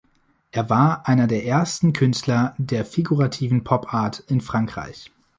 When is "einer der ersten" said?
1.07-1.93